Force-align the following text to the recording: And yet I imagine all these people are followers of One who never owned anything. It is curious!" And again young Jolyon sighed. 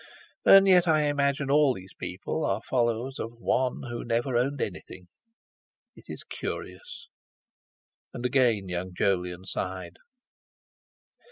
And 0.45 0.67
yet 0.67 0.87
I 0.87 1.01
imagine 1.03 1.51
all 1.51 1.75
these 1.75 1.93
people 1.93 2.43
are 2.43 2.59
followers 2.59 3.19
of 3.19 3.33
One 3.33 3.83
who 3.83 4.03
never 4.03 4.35
owned 4.35 4.59
anything. 4.59 5.05
It 5.95 6.05
is 6.07 6.23
curious!" 6.23 7.07
And 8.11 8.25
again 8.25 8.67
young 8.67 8.95
Jolyon 8.95 9.45
sighed. 9.45 9.97